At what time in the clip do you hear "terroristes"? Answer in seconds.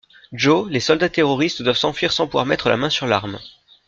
1.09-1.61